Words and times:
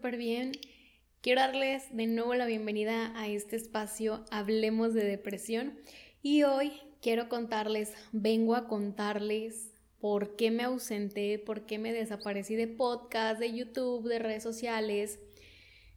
bien. 0.00 0.52
Quiero 1.20 1.40
darles 1.42 1.94
de 1.94 2.06
nuevo 2.06 2.34
la 2.34 2.46
bienvenida 2.46 3.12
a 3.14 3.28
este 3.28 3.56
espacio 3.56 4.24
Hablemos 4.30 4.94
de 4.94 5.04
Depresión 5.04 5.78
y 6.22 6.42
hoy 6.42 6.72
quiero 7.00 7.28
contarles, 7.28 7.92
vengo 8.10 8.56
a 8.56 8.66
contarles 8.66 9.70
por 10.00 10.34
qué 10.34 10.50
me 10.50 10.64
ausenté, 10.64 11.38
por 11.38 11.66
qué 11.66 11.78
me 11.78 11.92
desaparecí 11.92 12.56
de 12.56 12.66
podcast, 12.66 13.38
de 13.38 13.54
YouTube, 13.54 14.08
de 14.08 14.18
redes 14.18 14.42
sociales. 14.42 15.20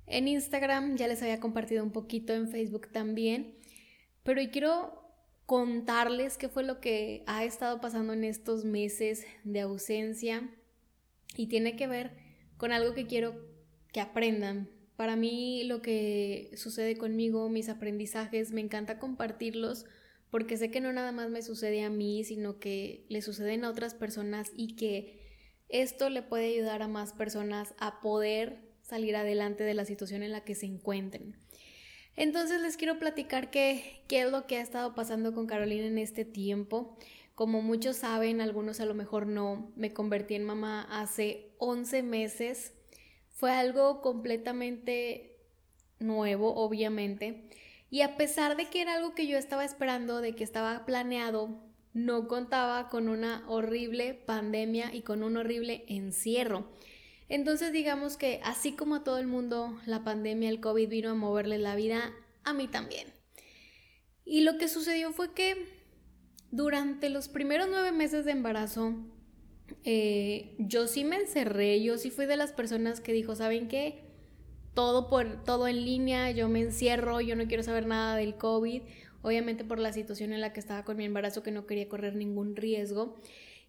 En 0.05 0.27
Instagram 0.27 0.98
ya 0.98 1.07
les 1.07 1.21
había 1.23 1.39
compartido 1.39 1.84
un 1.84 1.91
poquito, 1.91 2.34
en 2.34 2.50
Facebook 2.50 2.91
también, 2.91 3.55
pero 4.23 4.41
hoy 4.41 4.49
quiero 4.49 5.02
contarles 5.46 6.38
qué 6.38 6.49
fue 6.49 6.63
lo 6.63 6.80
que 6.80 7.23
ha 7.26 7.43
estado 7.43 7.82
pasando 7.82 8.13
en 8.13 8.23
estos 8.23 8.66
meses 8.66 9.26
de 9.43 9.62
ausencia 9.62 10.49
y 11.35 11.48
tiene 11.48 11.76
que 11.76 11.88
ver 11.88 12.12
con 12.57 12.71
algo 12.71 12.93
que 12.93 13.07
quiero 13.07 13.55
que 13.95 14.02
aprendan. 14.02 14.70
Para 14.98 15.16
mí 15.16 15.63
lo 15.63 15.81
que 15.81 16.52
sucede 16.58 16.98
conmigo, 16.98 17.48
mis 17.48 17.70
aprendizajes, 17.70 18.52
me 18.52 18.59
encanta 18.59 18.99
compartirlos 18.99 19.85
porque 20.30 20.58
sé 20.58 20.70
que 20.70 20.81
no 20.81 20.91
nada 20.91 21.13
más 21.13 21.30
me 21.30 21.41
sucede 21.41 21.81
a 21.81 21.90
mí, 21.90 22.26
sino 22.26 22.59
que 22.59 23.05
le 23.08 23.21
suceden 23.21 23.63
a 23.63 23.70
otras 23.70 23.94
personas 23.94 24.52
y 24.54 24.76
que 24.76 25.21
esto 25.70 26.09
le 26.09 26.21
puede 26.21 26.48
ayudar 26.48 26.81
a 26.81 26.90
más 26.90 27.13
personas 27.13 27.73
a 27.77 28.02
poder 28.02 28.68
salir 28.81 29.16
adelante 29.16 29.63
de 29.63 29.76
la 29.76 29.85
situación 29.85 30.23
en 30.23 30.34
la 30.34 30.43
que 30.43 30.55
se 30.55 30.66
encuentren. 30.66 31.38
Entonces 32.18 32.59
les 32.59 32.76
quiero 32.76 32.99
platicar 32.99 33.49
qué, 33.49 34.04
qué 34.09 34.23
es 34.23 34.30
lo 34.30 34.46
que 34.46 34.57
ha 34.57 34.62
estado 34.62 34.93
pasando 34.93 35.34
con 35.34 35.48
Carolina 35.48 35.85
en 35.85 35.99
este 35.99 36.26
tiempo. 36.26 36.98
Como 37.34 37.62
muchos 37.62 37.96
saben, 37.96 38.41
algunos 38.41 38.82
a 38.82 38.85
lo 38.85 38.93
mejor 38.93 39.26
no, 39.26 39.71
me 39.77 39.93
convertí 39.93 40.35
en 40.35 40.43
mamá 40.43 40.85
hace 40.91 41.55
11 41.60 42.04
meses. 42.04 42.74
Fue 43.36 43.52
algo 43.52 44.02
completamente 44.02 45.38
nuevo, 46.00 46.55
obviamente. 46.55 47.50
Y 47.90 48.02
a 48.02 48.16
pesar 48.16 48.55
de 48.55 48.70
que 48.70 48.82
era 48.82 48.96
algo 48.96 49.14
que 49.14 49.28
yo 49.28 49.38
estaba 49.38 49.66
esperando, 49.66 50.22
de 50.22 50.36
que 50.36 50.46
estaba 50.46 50.86
planeado, 50.86 51.62
no 51.94 52.30
contaba 52.30 52.88
con 52.88 53.10
una 53.10 53.44
horrible 53.50 54.13
pandemia 54.13 54.96
y 54.96 55.02
con 55.02 55.22
un 55.22 55.36
horrible 55.36 55.84
encierro. 55.88 56.72
Entonces 57.28 57.74
digamos 57.74 58.16
que 58.16 58.40
así 58.44 58.72
como 58.72 58.96
a 58.96 59.04
todo 59.04 59.18
el 59.18 59.28
mundo 59.28 59.80
la 59.86 60.04
pandemia, 60.06 60.50
el 60.50 60.62
COVID 60.62 60.88
vino 60.88 61.10
a 61.10 61.16
moverle 61.16 61.58
la 61.58 61.76
vida, 61.76 62.13
a 62.46 62.54
mí 62.54 62.68
también. 62.70 63.13
Y 64.24 64.41
lo 64.41 64.58
que 64.58 64.69
sucedió 64.69 65.12
fue 65.12 65.34
que 65.34 65.68
durante 66.52 67.09
los 67.09 67.28
primeros 67.28 67.68
nueve 67.69 67.91
meses 67.91 68.24
de 68.24 68.31
embarazo, 68.31 68.94
eh, 69.84 70.56
yo 70.58 70.88
sí 70.88 71.03
me 71.03 71.18
encerré, 71.18 71.81
yo 71.81 71.97
sí 71.97 72.09
fui 72.09 72.25
de 72.25 72.38
las 72.38 72.52
personas 72.52 73.02
que 73.02 73.13
dijo, 73.13 73.35
¿saben 73.35 73.68
qué? 73.68 74.03
Todo, 74.74 75.09
por, 75.09 75.44
todo 75.44 75.68
en 75.68 75.85
línea, 75.85 76.31
yo 76.31 76.50
me 76.50 76.62
encierro, 76.62 77.22
yo 77.22 77.35
no 77.35 77.47
quiero 77.47 77.63
saber 77.63 77.85
nada 77.85 78.16
del 78.16 78.35
COVID, 78.35 78.81
obviamente 79.22 79.63
por 79.63 79.80
la 79.80 79.94
situación 79.94 80.34
en 80.34 80.41
la 80.41 80.53
que 80.53 80.59
estaba 80.59 80.84
con 80.84 80.97
mi 80.97 81.06
embarazo 81.06 81.44
que 81.44 81.52
no 81.52 81.66
quería 81.66 81.88
correr 81.88 82.16
ningún 82.16 82.56
riesgo. 82.56 83.16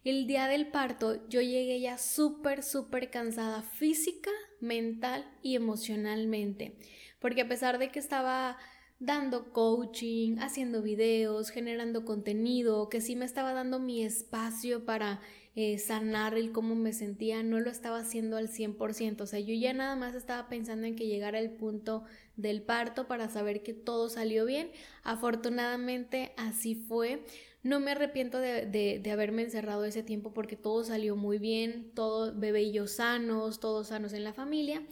El 0.03 0.27
día 0.27 0.47
del 0.47 0.67
parto 0.67 1.27
yo 1.27 1.41
llegué 1.41 1.79
ya 1.79 1.97
súper, 1.97 2.63
súper 2.63 3.09
cansada 3.09 3.61
física, 3.61 4.31
mental 4.59 5.29
y 5.41 5.55
emocionalmente. 5.55 6.77
Porque 7.19 7.41
a 7.41 7.47
pesar 7.47 7.79
de 7.79 7.89
que 7.89 7.99
estaba 7.99 8.57
dando 8.99 9.51
coaching, 9.53 10.37
haciendo 10.39 10.81
videos, 10.81 11.49
generando 11.49 12.05
contenido, 12.05 12.89
que 12.89 13.01
sí 13.01 13.15
me 13.15 13.25
estaba 13.25 13.53
dando 13.53 13.79
mi 13.79 14.03
espacio 14.03 14.85
para 14.85 15.21
eh, 15.59 15.79
sanar 15.79 16.35
el 16.35 16.51
cómo 16.51 16.75
me 16.75 16.93
sentía, 16.93 17.41
no 17.41 17.59
lo 17.59 17.71
estaba 17.71 17.97
haciendo 17.97 18.37
al 18.37 18.47
100%. 18.47 19.21
O 19.21 19.25
sea, 19.25 19.39
yo 19.39 19.55
ya 19.55 19.73
nada 19.73 19.95
más 19.95 20.13
estaba 20.13 20.49
pensando 20.49 20.85
en 20.85 20.95
que 20.95 21.07
llegara 21.07 21.39
el 21.39 21.49
punto 21.49 22.03
del 22.35 22.61
parto 22.61 23.07
para 23.07 23.27
saber 23.27 23.63
que 23.63 23.73
todo 23.73 24.09
salió 24.09 24.45
bien. 24.45 24.69
Afortunadamente 25.01 26.33
así 26.37 26.75
fue. 26.75 27.23
No 27.63 27.79
me 27.79 27.91
arrepiento 27.91 28.37
de, 28.37 29.01
haberme 29.11 29.41
encerrado 29.41 29.83
ese 29.83 30.03
tiempo 30.03 30.31
porque 30.31 30.55
todo 30.55 30.83
salió 30.83 31.15
muy 31.15 31.39
bien, 31.39 31.91
todo 31.95 32.33
bebé 32.33 32.61
y 32.61 32.71
yo 32.71 32.85
sanos, 32.85 33.59
todos 33.59 33.87
sanos 33.87 34.13
en 34.13 34.23
la 34.23 34.33
familia. 34.33 34.83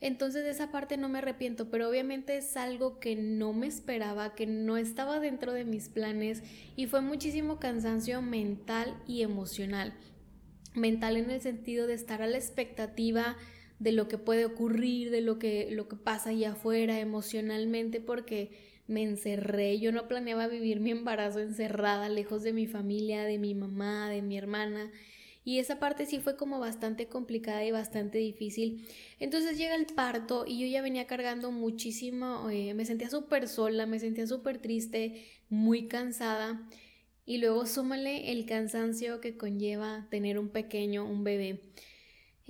Entonces 0.00 0.44
de 0.44 0.50
esa 0.50 0.70
parte 0.70 0.96
no 0.96 1.08
me 1.08 1.18
arrepiento, 1.18 1.70
pero 1.70 1.88
obviamente 1.88 2.36
es 2.36 2.56
algo 2.56 3.00
que 3.00 3.16
no 3.16 3.52
me 3.52 3.66
esperaba, 3.66 4.34
que 4.34 4.46
no 4.46 4.76
estaba 4.78 5.20
dentro 5.20 5.52
de 5.52 5.64
mis 5.64 5.88
planes 5.88 6.42
y 6.74 6.86
fue 6.86 7.02
muchísimo 7.02 7.58
cansancio 7.58 8.22
mental 8.22 8.96
y 9.06 9.22
emocional. 9.22 9.92
Mental 10.74 11.16
en 11.16 11.30
el 11.30 11.40
sentido 11.40 11.86
de 11.86 11.94
estar 11.94 12.22
a 12.22 12.26
la 12.26 12.38
expectativa 12.38 13.36
de 13.78 13.92
lo 13.92 14.08
que 14.08 14.18
puede 14.18 14.44
ocurrir, 14.46 15.10
de 15.10 15.20
lo 15.20 15.38
que, 15.38 15.68
lo 15.70 15.88
que 15.88 15.96
pasa 15.96 16.30
allá 16.30 16.52
afuera 16.52 17.00
emocionalmente, 17.00 18.00
porque 18.00 18.50
me 18.86 19.02
encerré, 19.02 19.78
yo 19.78 19.92
no 19.92 20.08
planeaba 20.08 20.48
vivir 20.48 20.80
mi 20.80 20.90
embarazo 20.90 21.40
encerrada, 21.40 22.08
lejos 22.08 22.42
de 22.42 22.52
mi 22.52 22.66
familia, 22.66 23.24
de 23.24 23.38
mi 23.38 23.54
mamá, 23.54 24.10
de 24.10 24.20
mi 24.20 24.36
hermana. 24.36 24.90
Y 25.44 25.58
esa 25.58 25.78
parte 25.78 26.04
sí 26.06 26.18
fue 26.20 26.36
como 26.36 26.60
bastante 26.60 27.08
complicada 27.08 27.64
y 27.64 27.70
bastante 27.70 28.18
difícil. 28.18 28.86
Entonces 29.18 29.56
llega 29.56 29.74
el 29.74 29.86
parto 29.86 30.44
y 30.46 30.60
yo 30.60 30.66
ya 30.66 30.82
venía 30.82 31.06
cargando 31.06 31.50
muchísimo, 31.50 32.50
eh, 32.50 32.74
me 32.74 32.84
sentía 32.84 33.08
súper 33.08 33.48
sola, 33.48 33.86
me 33.86 33.98
sentía 33.98 34.26
súper 34.26 34.58
triste, 34.58 35.24
muy 35.48 35.88
cansada. 35.88 36.68
Y 37.24 37.38
luego 37.38 37.64
súmale 37.66 38.32
el 38.32 38.44
cansancio 38.44 39.20
que 39.20 39.36
conlleva 39.36 40.08
tener 40.10 40.38
un 40.38 40.50
pequeño, 40.50 41.04
un 41.04 41.24
bebé. 41.24 41.60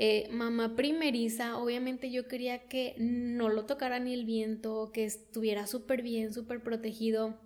Eh, 0.03 0.28
mamá 0.31 0.77
primeriza, 0.77 1.59
obviamente 1.59 2.11
yo 2.11 2.27
quería 2.27 2.69
que 2.69 2.95
no 2.99 3.51
lo 3.51 3.67
tocara 3.67 3.99
ni 3.99 4.15
el 4.15 4.25
viento, 4.25 4.91
que 4.93 5.05
estuviera 5.05 5.67
súper 5.67 6.01
bien, 6.03 6.33
súper 6.33 6.62
protegido. 6.62 7.39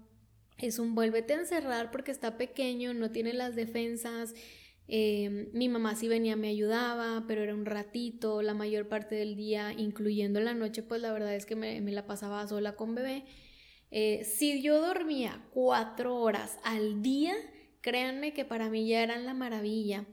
Es 0.58 0.78
un 0.78 0.94
vuélvete 0.94 1.34
a 1.34 1.40
encerrar 1.40 1.90
porque 1.90 2.12
está 2.12 2.36
pequeño, 2.36 2.94
no 2.94 3.10
tiene 3.10 3.32
las 3.32 3.56
defensas. 3.56 4.34
Eh, 4.86 5.48
mi 5.52 5.68
mamá 5.68 5.94
sí 5.94 6.08
venía, 6.08 6.36
me 6.36 6.48
ayudaba, 6.48 7.24
pero 7.26 7.42
era 7.42 7.54
un 7.54 7.64
ratito, 7.64 8.42
la 8.42 8.54
mayor 8.54 8.88
parte 8.88 9.14
del 9.14 9.34
día, 9.34 9.72
incluyendo 9.72 10.40
la 10.40 10.54
noche, 10.54 10.82
pues 10.82 11.00
la 11.00 11.12
verdad 11.12 11.34
es 11.34 11.46
que 11.46 11.56
me, 11.56 11.80
la 11.80 12.06
pasaba 12.06 12.46
sola 12.46 12.76
con 12.76 12.94
bebé. 12.94 13.24
Eh, 13.90 14.24
si 14.24 14.60
yo 14.62 14.80
dormía 14.80 15.42
cuatro 15.52 16.16
horas 16.16 16.58
al 16.64 17.00
día, 17.02 17.34
créanme 17.80 18.32
que 18.32 18.44
para 18.44 18.68
mí 18.68 18.86
ya 18.86 19.02
eran 19.02 19.24
la 19.24 19.34
maravilla. 19.34 20.04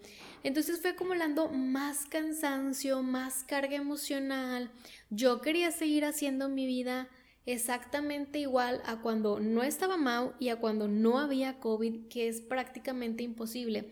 Entonces 0.44 0.82
fue 0.82 0.92
acumulando 0.92 1.50
más 1.50 2.06
cansancio, 2.06 3.04
más 3.04 3.44
carga 3.44 3.76
emocional. 3.76 4.72
Yo 5.10 5.42
quería 5.42 5.72
seguir 5.72 6.06
haciendo 6.06 6.50
mi 6.50 6.66
vida 6.66 7.10
exactamente 7.46 8.40
igual 8.40 8.82
a 8.86 9.02
cuando 9.02 9.40
no 9.40 9.64
estaba 9.64 9.98
Mau 9.98 10.34
y 10.40 10.50
a 10.50 10.58
cuando 10.58 10.88
no 10.88 11.20
había 11.20 11.60
COVID, 11.60 12.08
que 12.08 12.28
es 12.28 12.42
prácticamente 12.42 13.24
imposible. 13.24 13.92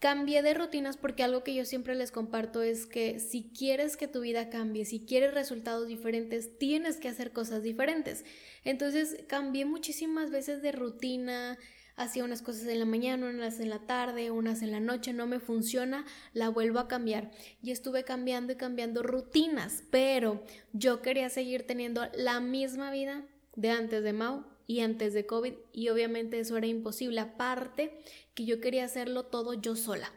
Cambié 0.00 0.40
de 0.40 0.54
rutinas 0.54 0.96
porque 0.96 1.22
algo 1.22 1.44
que 1.44 1.54
yo 1.54 1.66
siempre 1.66 1.94
les 1.94 2.10
comparto 2.10 2.62
es 2.62 2.86
que 2.86 3.20
si 3.20 3.50
quieres 3.50 3.98
que 3.98 4.08
tu 4.08 4.22
vida 4.22 4.48
cambie, 4.48 4.86
si 4.86 5.00
quieres 5.00 5.34
resultados 5.34 5.88
diferentes, 5.88 6.56
tienes 6.56 6.96
que 6.96 7.08
hacer 7.08 7.32
cosas 7.32 7.62
diferentes. 7.62 8.24
Entonces 8.64 9.18
cambié 9.26 9.66
muchísimas 9.66 10.30
veces 10.30 10.62
de 10.62 10.72
rutina, 10.72 11.58
hacía 11.96 12.24
unas 12.24 12.40
cosas 12.40 12.66
en 12.66 12.78
la 12.78 12.86
mañana, 12.86 13.28
unas 13.28 13.60
en 13.60 13.68
la 13.68 13.80
tarde, 13.80 14.30
unas 14.30 14.62
en 14.62 14.70
la 14.70 14.80
noche, 14.80 15.12
no 15.12 15.26
me 15.26 15.38
funciona, 15.38 16.06
la 16.32 16.48
vuelvo 16.48 16.78
a 16.78 16.88
cambiar. 16.88 17.30
Y 17.62 17.70
estuve 17.70 18.02
cambiando 18.02 18.54
y 18.54 18.56
cambiando 18.56 19.02
rutinas, 19.02 19.82
pero 19.90 20.42
yo 20.72 21.02
quería 21.02 21.28
seguir 21.28 21.66
teniendo 21.66 22.08
la 22.14 22.40
misma 22.40 22.90
vida 22.90 23.26
de 23.54 23.68
antes 23.68 24.02
de 24.02 24.14
Mau 24.14 24.49
y 24.70 24.82
antes 24.82 25.14
de 25.14 25.26
COVID 25.26 25.54
y 25.72 25.88
obviamente 25.88 26.38
eso 26.38 26.56
era 26.56 26.68
imposible. 26.68 27.20
Aparte 27.20 27.98
que 28.34 28.44
yo 28.44 28.60
quería 28.60 28.84
hacerlo 28.84 29.24
todo 29.24 29.54
yo 29.54 29.74
sola. 29.74 30.12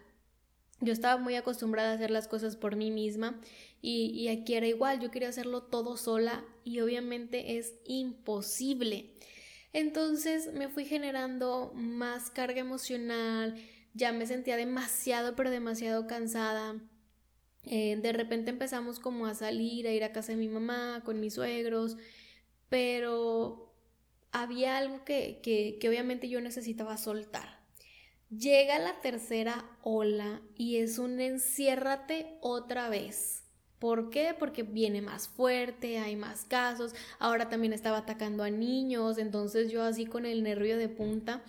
Yo 0.79 0.93
estaba 0.93 1.19
muy 1.19 1.33
acostumbrada 1.33 1.89
a 1.89 1.95
hacer 1.95 2.11
las 2.11 2.27
cosas 2.27 2.55
por 2.55 2.75
mí 2.75 2.91
misma 2.91 3.41
y, 3.81 4.11
y, 4.13 4.27
aquí 4.27 4.53
era 4.53 4.67
igual, 4.67 4.99
yo 4.99 5.09
quería 5.09 5.29
hacerlo 5.29 5.63
todo 5.63 5.97
sola 5.97 6.45
y 6.63 6.81
obviamente 6.81 7.57
es 7.57 7.73
imposible. 7.85 9.15
Entonces 9.73 10.53
me 10.53 10.69
fui 10.69 10.85
generando 10.85 11.71
más 11.73 12.29
carga 12.29 12.59
emocional, 12.59 13.55
ya 13.95 14.13
me 14.13 14.27
sentía 14.27 14.55
demasiado, 14.55 15.35
pero 15.35 15.49
demasiado 15.49 16.05
cansada. 16.05 16.75
Eh, 17.63 17.97
de 17.99 18.13
repente 18.13 18.51
empezamos 18.51 18.99
como 18.99 19.25
a 19.25 19.33
salir, 19.33 19.87
a 19.87 19.93
ir 19.93 20.03
a 20.03 20.11
casa 20.11 20.33
de 20.33 20.37
mi 20.37 20.47
mamá, 20.47 21.01
con 21.03 21.19
mis 21.19 21.33
suegros, 21.33 21.97
pero 22.69 23.72
había 24.33 24.77
algo 24.77 25.05
que, 25.05 25.39
que, 25.43 25.87
obviamente 25.87 26.27
yo 26.27 26.41
necesitaba 26.41 26.97
soltar. 26.97 27.61
Llega 28.29 28.79
la 28.79 28.99
tercera 28.99 29.63
ola 29.83 30.41
y 30.57 30.77
es 30.77 30.97
un 30.97 31.19
enciérrate 31.21 32.37
otra 32.41 32.89
vez. 32.89 33.43
¿Por 33.79 34.09
qué? 34.09 34.35
Porque 34.37 34.63
viene 34.63 35.01
más 35.01 35.27
fuerte, 35.27 35.99
hay 35.99 36.15
más 36.15 36.45
casos, 36.45 36.95
ahora 37.19 37.49
también 37.49 37.73
estaba 37.73 37.99
atacando 37.99 38.43
a 38.43 38.49
niños, 38.49 39.17
entonces 39.17 39.71
yo 39.71 39.83
así 39.83 40.05
con 40.05 40.25
el 40.25 40.41
nervio 40.43 40.77
de 40.77 40.89
punta. 40.89 41.43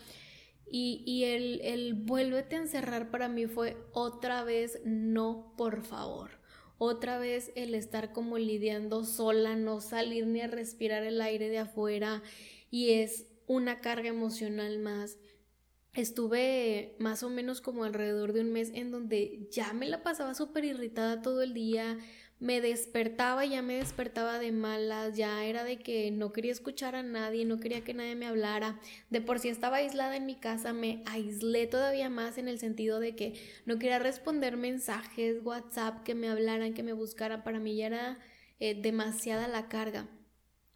Y, 0.67 1.03
y 1.07 1.25
el, 1.25 1.61
el 1.63 1.95
vuélvete 1.95 2.57
a 2.57 2.61
encerrar 2.61 3.11
para 3.11 3.29
mí 3.29 3.47
fue 3.47 3.77
otra 3.93 4.45
vez 4.45 4.81
no, 4.85 5.55
por 5.57 5.83
favor. 5.83 6.31
otra 6.79 7.19
vez 7.19 7.53
el 7.55 7.75
estar 7.75 8.13
como 8.13 8.39
lidiando 8.39 9.05
sola, 9.05 9.57
no 9.57 9.81
salir 9.81 10.27
ni 10.27 10.41
a 10.41 10.49
respirar 10.49 11.05
el 11.05 11.21
aire 11.21 11.49
de 11.49 11.59
afuera 11.59 12.23
y 12.75 12.91
es 12.95 13.29
una 13.47 13.79
carga 13.79 14.09
emocional 14.09 14.81
más. 14.81 15.17
Estuve 15.93 16.97
más 16.99 17.23
o 17.23 17.31
menos 17.31 17.61
como 17.61 17.85
alrededor 17.85 18.33
de 18.33 18.41
un 18.41 18.51
mes 18.51 18.73
en 18.75 18.91
donde 18.91 19.47
ya 19.53 19.73
me 19.73 19.87
la 19.87 20.03
pasaba 20.03 20.35
súper 20.35 20.65
irritada 20.65 21.23
todo 21.23 21.43
el 21.43 21.55
día, 21.55 21.99
me 22.41 22.61
despertaba, 22.61 23.45
ya 23.45 23.63
me 23.63 23.77
despertaba 23.77 24.41
de 24.41 24.51
malas, 24.51 25.17
ya 25.17 25.45
era 25.45 25.63
de 25.63 25.79
que 25.79 26.11
no 26.11 26.33
quería 26.33 26.51
escuchar 26.51 26.97
a 26.97 27.05
nadie, 27.05 27.45
no 27.45 27.61
quería 27.61 27.85
que 27.85 27.95
nadie 27.95 28.17
me 28.17 28.27
hablara. 28.27 28.81
De 29.09 29.21
por 29.21 29.39
sí 29.39 29.51
estaba 29.51 29.77
aislada 29.77 30.17
en 30.17 30.27
mi 30.27 30.35
casa, 30.35 30.73
me 30.73 31.05
aislé 31.07 31.69
todavía 31.69 32.11
más 32.11 32.39
en 32.39 32.49
el 32.49 32.59
sentido 32.59 32.99
de 32.99 33.15
que 33.15 33.35
no 33.67 33.79
quería 33.79 34.01
responder 34.01 34.57
mensajes, 34.57 35.45
WhatsApp, 35.45 36.03
que 36.03 36.17
me 36.17 36.29
hablaran, 36.29 36.75
que 36.75 36.83
me 36.83 36.93
buscaran. 36.93 37.45
Para 37.45 37.61
mí 37.61 37.77
ya 37.77 37.87
era 37.87 38.19
eh, 38.59 38.75
demasiada 38.75 39.47
la 39.47 39.69
carga. 39.69 40.09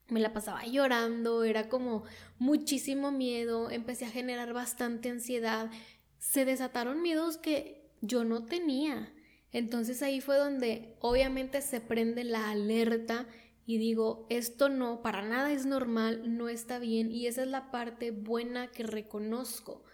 Me 0.09 0.21
la 0.21 0.33
pasaba 0.33 0.65
llorando, 0.65 1.45
era 1.45 1.69
como 1.69 2.05
muchísimo 2.39 3.13
miedo, 3.13 3.71
empecé 3.71 4.07
a 4.07 4.11
generar 4.11 4.53
bastante 4.53 5.11
ansiedad. 5.11 5.71
Se 6.19 6.45
desataron 6.45 7.03
miedos 7.03 7.37
que 7.37 7.91
yo 8.01 8.25
no 8.25 8.45
tenía 8.45 9.13
entonces 9.53 10.03
ahí 10.03 10.21
fue 10.21 10.37
donde 10.37 10.95
obviamente 11.01 11.63
se 11.63 11.81
prende 11.81 12.25
la 12.25 12.51
alerta 12.51 13.27
y 13.67 13.79
digo, 13.79 14.27
esto 14.31 14.69
no, 14.69 15.03
para 15.03 15.23
nada 15.23 15.53
es 15.53 15.67
normal, 15.67 16.37
no 16.37 16.49
está 16.49 16.79
bien 16.79 17.11
y 17.11 17.27
esa 17.27 17.43
es 17.43 17.49
la 17.49 17.71
parte 17.71 18.11
buena 18.11 18.69
que 18.69 18.83
reconozco, 18.83 19.85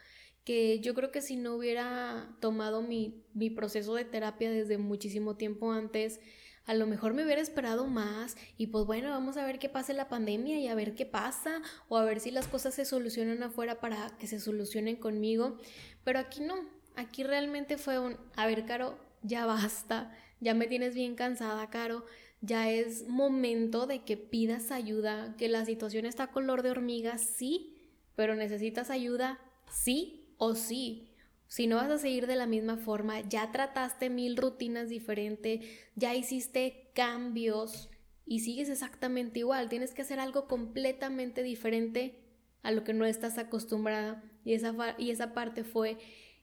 que 0.45 0.81
yo 0.81 0.95
creo 0.95 1.11
que 1.11 1.21
si 1.21 1.37
no 1.37 1.57
hubiera 1.57 2.37
tomado 2.41 2.83
mi, 2.83 3.25
mi 3.33 3.51
proceso 3.51 3.95
de 3.95 4.05
terapia 4.05 4.51
desde 4.51 4.79
muchísimo 4.79 5.37
tiempo 5.37 5.73
antes, 5.73 6.21
a 6.67 6.75
lo 6.75 6.87
mejor 6.87 7.15
me 7.15 7.25
hubiera 7.25 7.43
esperado 7.43 7.87
más 7.87 8.37
y 8.57 8.69
pues 8.69 8.87
bueno, 8.87 9.11
vamos 9.11 9.37
a 9.37 9.45
ver 9.45 9.59
qué 9.59 9.69
pasa 9.69 9.93
en 9.93 9.99
la 9.99 10.09
pandemia 10.09 10.59
y 10.59 10.69
a 10.69 10.75
ver 10.75 10.95
qué 10.95 11.07
pasa 11.07 11.61
o 11.89 11.97
a 11.97 12.05
ver 12.05 12.21
si 12.21 12.31
las 12.31 12.49
cosas 12.49 12.75
se 12.75 12.85
solucionan 12.85 13.43
afuera 13.43 13.81
para 13.81 14.17
que 14.19 14.27
se 14.27 14.41
solucionen 14.41 14.97
conmigo, 14.97 15.59
pero 16.05 16.19
aquí 16.19 16.41
no, 16.41 16.57
aquí 16.97 17.23
realmente 17.23 17.77
fue 17.77 17.99
un, 17.99 18.17
a 18.37 18.47
ver, 18.47 18.65
Caro, 18.65 18.99
ya 19.23 19.47
basta, 19.47 20.17
ya 20.41 20.55
me 20.55 20.67
tienes 20.67 20.95
bien 20.95 21.15
cansada, 21.15 21.69
Caro, 21.71 22.05
ya 22.41 22.71
es 22.71 23.09
momento 23.09 23.87
de 23.87 24.05
que 24.05 24.17
pidas 24.17 24.71
ayuda, 24.71 25.35
que 25.37 25.49
la 25.49 25.65
situación 25.65 26.05
está 26.05 26.29
color 26.29 26.63
de 26.63 26.71
hormiga, 26.71 27.19
sí, 27.19 27.75
pero 28.17 28.35
necesitas 28.35 28.91
ayuda, 28.91 29.41
sí 29.71 30.35
o 30.37 30.55
sí. 30.55 31.14
Si 31.49 31.67
no 31.67 31.77
vas 31.77 31.91
a 31.91 31.99
seguir 31.99 32.27
de 32.27 32.37
la 32.37 32.47
misma 32.47 32.77
forma, 32.77 33.21
ya 33.21 33.53
trataste 33.53 34.11
mil 34.11 34.37
rutinas 34.37 34.89
diferentes, 34.89 35.61
ya 35.95 36.15
hiciste 36.15 36.91
cambios 36.95 37.91
y 38.27 38.41
sigues 38.41 38.69
exactamente 38.69 39.41
igual, 39.41 39.69
tienes 39.69 39.93
que 39.93 40.03
hacer 40.03 40.19
algo 40.19 40.49
completamente 40.49 41.43
diferente 41.43 42.19
a 42.63 42.73
lo 42.73 42.83
que 42.83 42.95
no 42.95 43.05
estás 43.05 43.39
acostumbrada 43.39 44.25
y 44.45 44.55
esa, 44.55 44.75
y 44.99 45.11
esa 45.11 45.35
parte 45.35 45.65
fue 45.65 45.99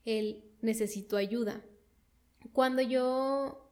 el 0.05 0.43
necesito 0.61 1.17
ayuda. 1.17 1.61
Cuando 2.53 2.81
yo, 2.81 3.69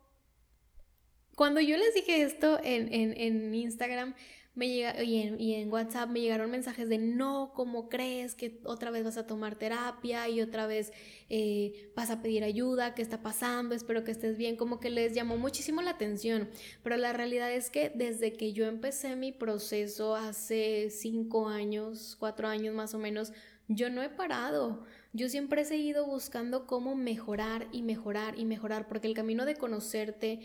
cuando 1.36 1.62
yo 1.62 1.78
les 1.78 1.94
dije 1.94 2.22
esto 2.22 2.60
en, 2.64 2.92
en, 2.92 3.54
Instagram 3.54 4.16
me 4.56 4.68
llega, 4.68 5.02
y, 5.04 5.22
en, 5.22 5.40
y 5.40 5.56
en 5.56 5.72
WhatsApp 5.72 6.10
me 6.10 6.20
llegaron 6.20 6.52
mensajes 6.52 6.90
de 6.90 6.98
no, 6.98 7.54
¿cómo 7.56 7.88
crees 7.88 8.36
que 8.36 8.60
otra 8.66 8.92
vez 8.92 9.04
vas 9.04 9.18
a 9.18 9.26
tomar 9.28 9.56
terapia 9.56 10.28
y 10.28 10.42
otra 10.42 10.68
vez 10.68 10.92
eh, 11.30 11.92
vas 11.96 12.10
a 12.10 12.22
pedir 12.22 12.44
ayuda? 12.44 12.94
¿Qué 12.94 13.02
está 13.02 13.22
pasando? 13.22 13.74
Espero 13.76 14.04
que 14.04 14.12
estés 14.12 14.38
bien. 14.38 14.58
Como 14.58 14.80
que 14.80 14.90
les 14.90 15.14
llamó 15.14 15.38
muchísimo 15.38 15.82
la 15.82 15.92
atención. 15.92 16.50
Pero 16.84 16.98
la 16.98 17.14
realidad 17.14 17.52
es 17.54 17.70
que 17.70 17.92
desde 17.94 18.34
que 18.34 18.52
yo 18.52 18.66
empecé 18.66 19.16
mi 19.16 19.32
proceso 19.32 20.16
hace 20.16 20.90
cinco 20.90 21.48
años, 21.48 22.18
cuatro 22.20 22.48
años 22.48 22.76
más 22.76 22.94
o 22.94 23.00
menos, 23.00 23.32
yo 23.70 23.90
no 23.90 24.02
he 24.02 24.10
parado. 24.10 24.84
Yo 25.14 25.30
siempre 25.30 25.62
he 25.62 25.66
seguido 25.66 26.06
buscando 26.06 26.68
cómo 26.68 26.96
mejorar 26.96 27.68
y 27.72 27.82
mejorar 27.84 28.38
y 28.38 28.46
mejorar, 28.46 28.88
porque 28.88 29.08
el 29.08 29.14
camino 29.14 29.46
de 29.46 29.56
conocerte 29.56 30.42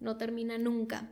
no 0.00 0.16
termina 0.16 0.58
nunca. 0.58 1.10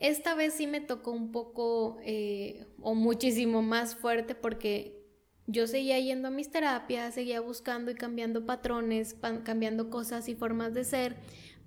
Esta 0.00 0.34
vez 0.34 0.54
sí 0.54 0.66
me 0.66 0.80
tocó 0.80 1.10
un 1.12 1.30
poco 1.30 1.98
eh, 2.02 2.66
o 2.80 2.94
muchísimo 2.94 3.60
más 3.60 3.94
fuerte 3.94 4.34
porque 4.34 5.00
yo 5.46 5.66
seguía 5.66 5.98
yendo 5.98 6.28
a 6.28 6.30
mis 6.30 6.50
terapias, 6.50 7.14
seguía 7.14 7.40
buscando 7.42 7.90
y 7.90 7.94
cambiando 7.94 8.46
patrones, 8.46 9.14
cambiando 9.44 9.90
cosas 9.90 10.28
y 10.30 10.34
formas 10.34 10.72
de 10.72 10.84
ser, 10.84 11.16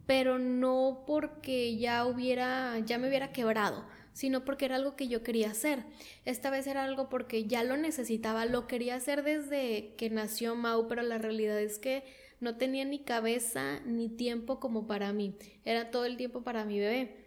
pero 0.08 0.40
no 0.40 1.04
porque 1.06 1.78
ya 1.78 2.08
hubiera, 2.08 2.80
ya 2.80 2.98
me 2.98 3.08
hubiera 3.08 3.32
quebrado, 3.32 3.86
sino 4.14 4.44
porque 4.46 4.66
era 4.66 4.78
algo 4.78 4.96
que 4.96 5.08
yo 5.08 5.22
quería 5.22 5.52
hacer. 5.52 5.84
Esta 6.26 6.50
vez 6.50 6.66
era 6.66 6.86
algo 6.86 7.10
porque 7.10 7.46
ya 7.46 7.64
lo 7.64 7.78
necesitaba, 7.78 8.46
lo 8.46 8.66
quería 8.66 8.96
hacer 8.96 9.22
desde 9.24 9.94
que 9.96 10.10
nació 10.10 10.56
Mau, 10.56 10.88
pero 10.88 11.04
la 11.04 11.20
realidad 11.20 11.62
es 11.62 11.78
que 11.78 12.04
no 12.40 12.58
tenía 12.58 12.84
ni 12.84 13.04
cabeza 13.04 13.80
ni 13.86 14.10
tiempo 14.10 14.60
como 14.60 14.88
para 14.88 15.14
mí, 15.14 15.36
era 15.66 15.92
todo 15.92 16.06
el 16.06 16.18
tiempo 16.18 16.44
para 16.44 16.66
mi 16.66 16.80
bebé. 16.80 17.23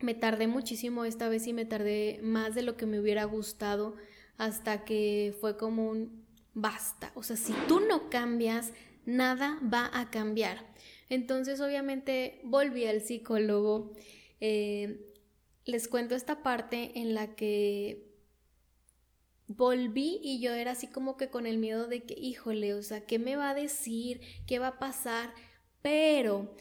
Me 0.00 0.14
tardé 0.14 0.46
muchísimo 0.46 1.04
esta 1.04 1.28
vez 1.28 1.46
y 1.46 1.52
me 1.52 1.64
tardé 1.64 2.20
más 2.22 2.54
de 2.54 2.62
lo 2.62 2.76
que 2.76 2.86
me 2.86 3.00
hubiera 3.00 3.24
gustado 3.24 3.96
hasta 4.36 4.84
que 4.84 5.34
fue 5.40 5.56
como 5.56 5.88
un 5.90 6.24
basta. 6.54 7.10
O 7.14 7.22
sea, 7.22 7.36
si 7.36 7.52
tú 7.66 7.80
no 7.80 8.08
cambias, 8.10 8.72
nada 9.04 9.58
va 9.62 9.90
a 9.92 10.10
cambiar. 10.10 10.64
Entonces, 11.08 11.60
obviamente, 11.60 12.40
volví 12.44 12.86
al 12.86 13.00
psicólogo. 13.00 13.92
Eh, 14.40 15.04
les 15.64 15.88
cuento 15.88 16.14
esta 16.14 16.42
parte 16.42 16.92
en 16.98 17.14
la 17.14 17.34
que 17.34 18.08
volví 19.48 20.20
y 20.22 20.40
yo 20.40 20.52
era 20.52 20.72
así 20.72 20.86
como 20.86 21.16
que 21.16 21.30
con 21.30 21.46
el 21.46 21.58
miedo 21.58 21.88
de 21.88 22.04
que, 22.04 22.14
híjole, 22.14 22.74
o 22.74 22.82
sea, 22.82 23.06
¿qué 23.06 23.18
me 23.18 23.36
va 23.36 23.50
a 23.50 23.54
decir? 23.54 24.20
¿Qué 24.46 24.58
va 24.58 24.68
a 24.68 24.78
pasar? 24.78 25.32
Pero 25.82 26.54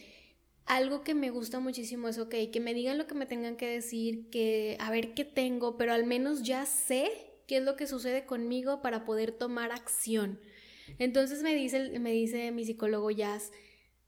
algo 0.68 1.02
que 1.02 1.16
me 1.16 1.32
gusta 1.32 1.60
muchísimo 1.60 2.10
es, 2.10 2.20
ok, 2.20 2.36
que 2.52 2.60
me 2.60 2.74
digan 2.74 2.98
lo 2.98 3.08
que 3.08 3.16
me 3.16 3.26
tengan 3.26 3.56
que 3.56 3.68
decir, 3.68 4.30
que 4.30 4.78
a 4.80 4.92
ver 4.92 5.14
qué 5.14 5.26
tengo, 5.26 5.78
pero 5.78 5.94
al 5.94 6.06
menos 6.06 6.44
ya 6.44 6.66
sé 6.66 7.10
qué 7.48 7.58
es 7.58 7.64
lo 7.64 7.78
que 7.78 7.88
sucede 7.88 8.26
conmigo 8.26 8.82
para 8.82 9.06
poder 9.06 9.32
tomar 9.32 9.72
acción. 9.72 10.40
Entonces 11.00 11.42
me 11.42 11.56
dice, 11.56 12.00
me 12.00 12.12
dice 12.12 12.52
mi 12.52 12.66
psicólogo 12.66 13.10
Jazz, 13.12 13.52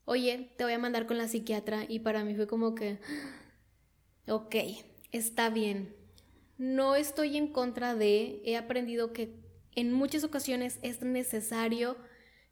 oye, 0.06 0.52
te 0.58 0.66
voy 0.66 0.74
a 0.74 0.80
mandar 0.80 1.08
con 1.08 1.18
la 1.18 1.28
psiquiatra 1.28 1.86
y 1.88 2.00
para 2.00 2.26
mí 2.26 2.36
fue 2.36 2.48
como 2.48 2.76
que, 2.76 3.00
ok, 4.28 4.56
está 5.12 5.50
bien. 5.50 5.96
No 6.58 6.96
estoy 6.96 7.38
en 7.38 7.48
contra 7.48 7.96
de, 7.96 8.42
he 8.44 8.58
aprendido 8.58 9.14
que 9.14 9.34
en 9.76 9.94
muchas 9.94 10.26
ocasiones 10.26 10.78
es 10.82 11.02
necesario, 11.02 11.96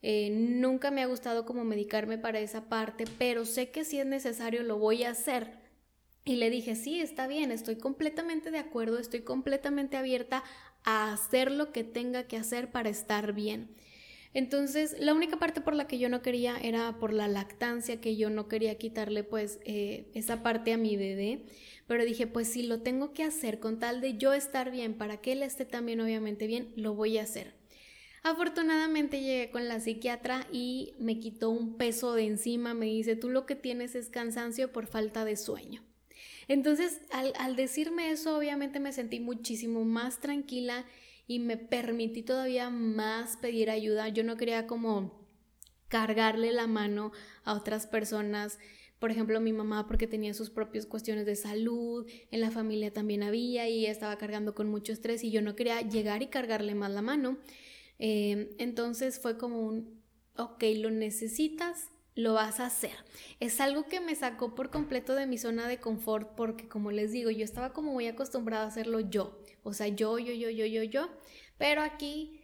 eh, 0.09 0.29
nunca 0.31 0.89
me 0.89 1.01
ha 1.01 1.05
gustado 1.05 1.45
como 1.45 1.65
medicarme 1.65 2.17
para 2.17 2.39
esa 2.39 2.69
parte, 2.69 3.03
pero 3.17 3.43
sé 3.43 3.71
que 3.71 3.83
si 3.83 3.99
es 3.99 4.05
necesario 4.05 4.63
lo 4.63 4.77
voy 4.77 5.03
a 5.03 5.09
hacer. 5.09 5.59
Y 6.23 6.37
le 6.37 6.49
dije, 6.49 6.75
sí, 6.75 7.01
está 7.01 7.27
bien, 7.27 7.51
estoy 7.51 7.75
completamente 7.75 8.49
de 8.49 8.59
acuerdo, 8.59 8.99
estoy 8.99 9.21
completamente 9.21 9.97
abierta 9.97 10.45
a 10.85 11.11
hacer 11.11 11.51
lo 11.51 11.73
que 11.73 11.83
tenga 11.83 12.23
que 12.23 12.37
hacer 12.37 12.71
para 12.71 12.87
estar 12.87 13.33
bien. 13.33 13.75
Entonces, 14.33 14.95
la 14.97 15.13
única 15.13 15.39
parte 15.39 15.59
por 15.59 15.75
la 15.75 15.87
que 15.87 15.99
yo 15.99 16.07
no 16.07 16.21
quería 16.21 16.55
era 16.57 16.99
por 16.99 17.11
la 17.11 17.27
lactancia, 17.27 17.99
que 17.99 18.15
yo 18.15 18.29
no 18.29 18.47
quería 18.47 18.77
quitarle 18.77 19.25
pues 19.25 19.59
eh, 19.65 20.09
esa 20.13 20.41
parte 20.41 20.71
a 20.71 20.77
mi 20.77 20.95
bebé 20.95 21.43
pero 21.87 22.03
dije, 22.03 22.27
pues 22.27 22.49
si 22.49 22.63
lo 22.63 22.81
tengo 22.81 23.13
que 23.13 23.23
hacer 23.23 23.59
con 23.59 23.79
tal 23.79 24.01
de 24.01 24.17
yo 24.17 24.33
estar 24.33 24.71
bien, 24.71 24.93
para 24.93 25.17
que 25.17 25.31
él 25.31 25.41
esté 25.41 25.65
también 25.65 26.01
obviamente 26.01 26.45
bien, 26.45 26.73
lo 26.75 26.93
voy 26.93 27.17
a 27.17 27.23
hacer. 27.23 27.56
Afortunadamente 28.23 29.21
llegué 29.21 29.49
con 29.49 29.67
la 29.67 29.79
psiquiatra 29.79 30.47
y 30.51 30.93
me 30.99 31.19
quitó 31.19 31.49
un 31.49 31.77
peso 31.77 32.13
de 32.13 32.25
encima, 32.25 32.73
me 32.73 32.87
dice, 32.87 33.15
tú 33.15 33.29
lo 33.29 33.45
que 33.45 33.55
tienes 33.55 33.95
es 33.95 34.09
cansancio 34.09 34.71
por 34.71 34.87
falta 34.87 35.23
de 35.25 35.37
sueño. 35.37 35.83
Entonces, 36.47 37.01
al, 37.11 37.55
decirme 37.55 38.11
eso, 38.11 38.37
obviamente 38.37 38.79
me 38.79 38.93
sentí 38.93 39.19
muchísimo 39.19 39.83
más 39.83 40.19
tranquila 40.19 40.85
y 41.27 41.39
me 41.39 41.57
permití 41.57 42.23
todavía 42.23 42.69
más 42.69 43.37
pedir 43.37 43.69
ayuda. 43.69 44.07
Yo 44.09 44.23
no 44.23 44.37
quería 44.37 44.65
como 44.65 45.27
cargarle 45.89 46.51
la 46.51 46.67
mano 46.67 47.11
a 47.43 47.53
otras 47.53 47.87
personas 47.87 48.59
por 48.99 49.11
ejemplo, 49.11 49.39
mi 49.39 49.53
mamá 49.53 49.87
porque 49.87 50.07
tenía 50.07 50.33
sus 50.33 50.49
propias 50.49 50.87
cuestiones 50.87 51.25
de 51.25 51.35
salud, 51.35 52.07
en 52.31 52.41
la 52.41 52.49
familia 52.49 52.91
también 52.91 53.21
había 53.21 53.69
y 53.69 53.85
estaba 53.85 54.17
cargando 54.17 54.55
con 54.55 54.69
mucho 54.69 54.91
estrés 54.91 55.23
y 55.23 55.29
yo 55.29 55.41
no 55.41 55.55
quería 55.55 55.81
llegar 55.81 56.23
y 56.23 56.27
cargarle 56.27 56.73
más 56.73 56.91
la 56.91 57.03
mano. 57.03 57.37
Eh, 57.99 58.55
entonces 58.57 59.19
fue 59.19 59.37
como 59.37 59.61
un, 59.61 60.03
ok, 60.35 60.63
lo 60.77 60.91
necesitas, 60.91 61.89
lo 62.15 62.33
vas 62.33 62.59
a 62.59 62.67
hacer. 62.67 62.95
Es 63.39 63.61
algo 63.61 63.85
que 63.85 63.99
me 63.99 64.15
sacó 64.15 64.55
por 64.55 64.69
completo 64.69 65.15
de 65.15 65.27
mi 65.27 65.37
zona 65.37 65.67
de 65.67 65.79
confort 65.79 66.35
porque 66.35 66.67
como 66.67 66.91
les 66.91 67.11
digo, 67.11 67.29
yo 67.29 67.43
estaba 67.43 67.73
como 67.73 67.93
muy 67.93 68.07
acostumbrada 68.07 68.65
a 68.65 68.67
hacerlo 68.67 68.99
yo. 68.99 69.39
O 69.63 69.73
sea, 69.73 69.87
yo, 69.87 70.17
yo, 70.17 70.33
yo, 70.33 70.49
yo, 70.49 70.65
yo, 70.65 70.83
yo. 70.83 71.09
Pero 71.57 71.81
aquí 71.81 72.41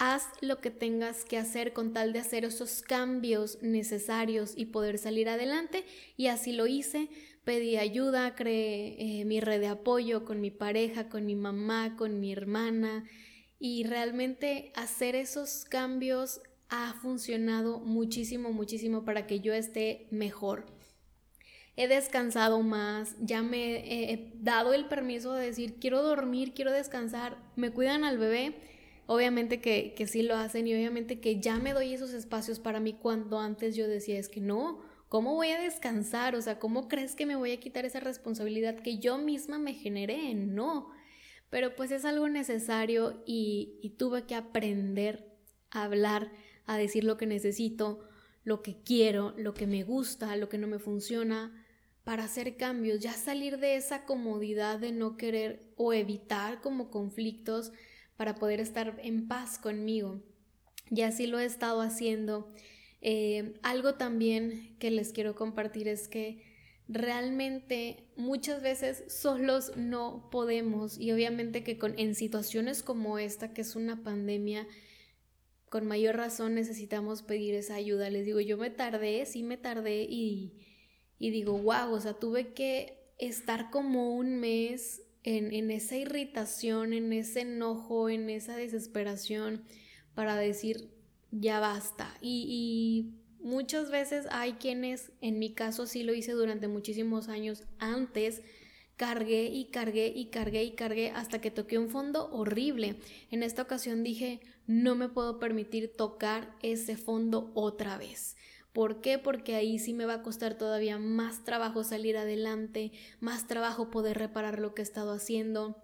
Haz 0.00 0.28
lo 0.40 0.60
que 0.60 0.70
tengas 0.70 1.24
que 1.24 1.38
hacer 1.38 1.72
con 1.72 1.92
tal 1.92 2.12
de 2.12 2.20
hacer 2.20 2.44
esos 2.44 2.82
cambios 2.82 3.58
necesarios 3.62 4.52
y 4.56 4.66
poder 4.66 4.96
salir 4.96 5.28
adelante. 5.28 5.84
Y 6.16 6.28
así 6.28 6.52
lo 6.52 6.68
hice. 6.68 7.08
pedí 7.42 7.76
ayuda, 7.76 8.36
creé 8.36 9.20
eh, 9.20 9.24
mi 9.24 9.40
red 9.40 9.60
de 9.60 9.66
apoyo 9.66 10.24
con 10.24 10.40
mi 10.40 10.52
pareja, 10.52 11.08
con 11.08 11.26
mi 11.26 11.34
mamá, 11.34 11.96
con 11.96 12.20
mi 12.20 12.30
hermana 12.30 13.08
y 13.58 13.84
realmente 13.84 14.72
hacer 14.76 15.16
esos 15.16 15.64
cambios 15.64 16.40
ha 16.68 16.94
funcionado 16.94 17.80
muchísimo, 17.80 18.52
muchísimo 18.52 19.04
para 19.04 19.26
que 19.26 19.40
yo 19.40 19.54
esté 19.54 20.06
mejor. 20.10 20.66
He 21.76 21.88
descansado 21.88 22.60
más, 22.62 23.14
ya 23.20 23.42
me 23.42 24.12
he 24.12 24.32
dado 24.40 24.74
el 24.74 24.86
permiso 24.86 25.32
de 25.32 25.46
decir, 25.46 25.76
quiero 25.80 26.02
dormir, 26.02 26.52
quiero 26.52 26.72
descansar, 26.72 27.38
me 27.56 27.70
cuidan 27.70 28.04
al 28.04 28.18
bebé, 28.18 28.56
obviamente 29.06 29.60
que, 29.60 29.94
que 29.94 30.06
sí 30.06 30.22
lo 30.22 30.36
hacen 30.36 30.66
y 30.66 30.74
obviamente 30.74 31.20
que 31.20 31.40
ya 31.40 31.56
me 31.56 31.72
doy 31.72 31.94
esos 31.94 32.12
espacios 32.12 32.58
para 32.58 32.80
mí 32.80 32.94
cuando 32.94 33.38
antes 33.38 33.76
yo 33.76 33.86
decía, 33.86 34.18
es 34.18 34.28
que 34.28 34.40
no, 34.40 34.80
¿cómo 35.08 35.34
voy 35.34 35.50
a 35.50 35.60
descansar? 35.60 36.34
O 36.34 36.42
sea, 36.42 36.58
¿cómo 36.58 36.88
crees 36.88 37.14
que 37.14 37.26
me 37.26 37.36
voy 37.36 37.52
a 37.52 37.60
quitar 37.60 37.84
esa 37.84 38.00
responsabilidad 38.00 38.80
que 38.80 38.98
yo 38.98 39.16
misma 39.16 39.58
me 39.58 39.74
generé? 39.74 40.34
No, 40.34 40.90
pero 41.50 41.74
pues 41.74 41.90
es 41.90 42.04
algo 42.04 42.28
necesario 42.28 43.22
y, 43.26 43.94
tuve 43.98 44.26
que 44.26 44.34
aprender 44.34 45.34
a 45.70 45.84
hablar 45.84 46.30
a 46.66 46.76
decir 46.76 47.04
lo 47.04 47.16
que 47.16 47.26
necesito, 47.26 48.00
lo 48.44 48.62
que 48.62 48.82
quiero, 48.82 49.34
lo 49.36 49.54
que 49.54 49.66
me 49.66 49.82
gusta, 49.82 50.36
lo 50.36 50.48
que 50.48 50.58
no 50.58 50.66
me 50.66 50.78
funciona, 50.78 51.64
para 52.04 52.24
hacer 52.24 52.56
cambios, 52.56 53.00
ya 53.00 53.12
salir 53.12 53.58
de 53.58 53.76
esa 53.76 54.04
comodidad 54.04 54.78
de 54.78 54.92
no 54.92 55.16
querer 55.16 55.72
o 55.76 55.92
evitar 55.92 56.60
como 56.60 56.90
conflictos 56.90 57.72
para 58.16 58.34
poder 58.34 58.60
estar 58.60 58.98
en 59.02 59.28
paz 59.28 59.58
conmigo. 59.58 60.22
Y 60.90 61.02
así 61.02 61.26
lo 61.26 61.38
he 61.38 61.44
estado 61.44 61.80
haciendo. 61.80 62.52
Eh, 63.00 63.54
algo 63.62 63.94
también 63.94 64.76
que 64.78 64.90
les 64.90 65.12
quiero 65.12 65.34
compartir 65.34 65.86
es 65.86 66.08
que 66.08 66.42
realmente 66.88 68.08
muchas 68.16 68.62
veces 68.62 69.04
solos 69.08 69.72
no 69.76 70.28
podemos 70.30 70.98
y 70.98 71.12
obviamente 71.12 71.62
que 71.62 71.78
con, 71.78 71.98
en 71.98 72.14
situaciones 72.14 72.82
como 72.82 73.18
esta, 73.18 73.52
que 73.52 73.60
es 73.60 73.76
una 73.76 74.02
pandemia, 74.02 74.66
con 75.68 75.86
mayor 75.86 76.16
razón 76.16 76.54
necesitamos 76.54 77.22
pedir 77.22 77.54
esa 77.54 77.74
ayuda. 77.74 78.08
Les 78.08 78.24
digo, 78.24 78.40
yo 78.40 78.56
me 78.56 78.70
tardé, 78.70 79.26
sí 79.26 79.42
me 79.42 79.58
tardé 79.58 80.04
y, 80.04 80.54
y 81.18 81.30
digo, 81.30 81.58
wow, 81.58 81.92
o 81.92 82.00
sea, 82.00 82.14
tuve 82.14 82.54
que 82.54 82.98
estar 83.18 83.70
como 83.70 84.14
un 84.14 84.40
mes 84.40 85.02
en, 85.24 85.52
en, 85.52 85.70
esa 85.70 85.96
irritación, 85.96 86.94
en 86.94 87.12
ese 87.12 87.42
enojo, 87.42 88.08
en 88.08 88.30
esa 88.30 88.56
desesperación 88.56 89.64
para 90.14 90.36
decir, 90.36 90.90
ya 91.30 91.60
basta. 91.60 92.16
Y, 92.22 92.46
y 92.48 93.27
muchas 93.40 93.90
veces 93.90 94.26
hay 94.30 94.54
quienes, 94.54 95.12
en 95.20 95.38
mi 95.38 95.52
caso 95.52 95.86
sí 95.86 96.02
lo 96.02 96.14
hice 96.14 96.32
durante 96.32 96.68
muchísimos 96.68 97.28
años 97.28 97.64
antes, 97.78 98.42
cargué 98.96 99.46
y 99.46 99.66
cargué 99.66 100.08
y 100.08 100.26
cargué 100.26 100.64
y 100.64 100.72
cargué 100.72 101.10
hasta 101.10 101.40
que 101.40 101.50
toqué 101.50 101.78
un 101.78 101.88
fondo 101.88 102.30
horrible. 102.32 102.96
En 103.30 103.42
esta 103.42 103.62
ocasión 103.62 104.02
dije, 104.02 104.40
no 104.66 104.94
me 104.94 105.08
puedo 105.08 105.38
permitir 105.38 105.92
tocar 105.96 106.54
ese 106.62 106.96
fondo 106.96 107.50
otra 107.54 107.96
vez. 107.96 108.36
¿Por 108.72 109.00
qué? 109.00 109.18
Porque 109.18 109.54
ahí 109.54 109.78
sí 109.78 109.92
me 109.92 110.04
va 110.04 110.14
a 110.14 110.22
costar 110.22 110.58
todavía 110.58 110.98
más 110.98 111.44
trabajo 111.44 111.84
salir 111.84 112.16
adelante, 112.16 112.92
más 113.20 113.46
trabajo 113.46 113.90
poder 113.90 114.18
reparar 114.18 114.58
lo 114.58 114.74
que 114.74 114.82
he 114.82 114.84
estado 114.84 115.12
haciendo. 115.12 115.76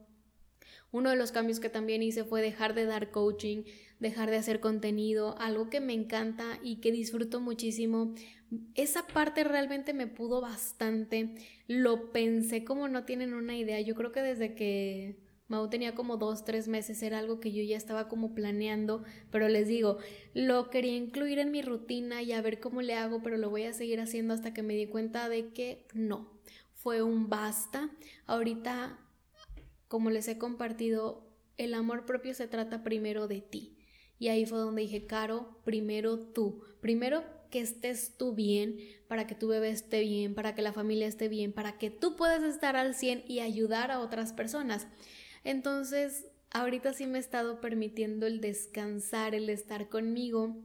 Uno 0.95 1.11
de 1.11 1.17
los 1.17 1.33
cambios 1.33 1.59
que 1.59 1.69
también 1.69 2.05
hice 2.05 2.23
fue 2.23 2.41
dejar 2.41 2.73
de 2.73 2.85
dar 2.85 3.11
coaching, 3.11 3.65
dejar 3.99 4.31
de 4.31 4.37
hacer 4.37 4.61
contenido, 4.61 5.37
algo 5.41 5.69
que 5.69 5.81
me 5.81 5.93
encanta 5.93 6.61
y 6.63 6.77
que 6.77 6.93
disfruto 6.93 7.41
muchísimo 7.41 8.15
esa 8.77 9.05
parte 9.05 9.43
realmente 9.43 9.93
me 9.93 10.07
pudo 10.07 10.41
bastante. 10.41 11.35
Lo 11.67 12.13
pensé 12.13 12.65
como 12.65 12.87
no 12.87 13.05
tienen 13.05 13.35
una 13.35 13.57
idea. 13.57 13.81
Yo 13.81 13.97
creo 13.97 14.13
que 14.13 14.23
desde 14.23 14.55
que 14.55 15.19
Mau 15.49 15.69
tenía 15.69 15.97
como 15.97 16.17
dos, 16.17 16.45
tres 16.45 16.69
meses 16.69 17.03
era 17.03 17.19
algo 17.19 17.41
que 17.41 17.53
yo 17.53 17.61
ya 17.65 17.77
estaba 17.77 18.09
como 18.09 18.33
planeando, 18.33 19.03
pero 19.33 19.49
les 19.49 19.67
digo, 19.67 19.99
lo 20.33 20.71
quería 20.71 20.97
incluir 20.97 21.41
en 21.41 21.51
mi 21.51 21.61
rutina 21.61 22.23
y 22.23 22.31
a 22.31 22.41
ver 22.41 22.61
cómo 22.61 22.83
le 22.83 22.95
hago, 22.95 23.21
pero 23.21 23.37
lo 23.37 23.51
voy 23.51 23.65
a 23.65 23.73
seguir 23.73 24.01
haciendo 24.01 24.33
hasta 24.33 24.55
que 24.55 24.63
me 24.63 24.75
di 24.75 24.87
cuenta 24.87 25.29
de 25.29 25.53
que 25.53 25.87
no, 25.93 26.31
fue 26.73 27.03
un 27.03 27.29
basta. 27.29 27.91
Ahorita, 28.27 28.99
como 29.95 30.11
les 30.11 30.27
he 30.27 30.39
compartido, 30.39 31.25
el 31.57 31.73
amor 31.73 32.05
propio 32.05 32.35
se 32.35 32.49
trata 32.49 32.83
primero 32.83 33.29
de 33.29 33.41
ti. 33.41 33.79
Y 34.19 34.27
ahí 34.27 34.45
fue 34.45 34.59
donde 34.59 34.83
dije, 34.83 35.07
Caro, 35.07 35.61
primero 35.63 36.19
tú. 36.19 36.65
Primero 36.81 37.23
que 37.49 37.61
estés 37.61 38.17
tú 38.17 38.35
bien, 38.35 38.77
para 39.07 39.29
que 39.29 39.37
tu 39.37 39.47
bebé 39.47 39.71
esté 39.71 40.01
bien, 40.01 40.35
para 40.35 40.57
que 40.57 40.63
la 40.63 40.73
familia 40.73 41.07
esté 41.07 41.29
bien, 41.29 41.53
para 41.53 41.79
que 41.79 41.91
tú 41.91 42.17
puedas 42.17 42.43
estar 42.43 42.75
al 42.75 42.97
100 42.97 43.23
y 43.29 43.39
ayudar 43.39 43.93
a 43.93 44.01
otras 44.01 44.33
personas. 44.33 44.89
Entonces, 45.45 46.27
ahorita 46.51 46.93
sí 46.93 47.07
me 47.07 47.19
he 47.19 47.21
estado 47.21 47.61
permitiendo 47.61 48.27
el 48.27 48.41
descansar, 48.41 49.33
el 49.37 49.49
estar 49.49 49.89
conmigo. 49.89 50.57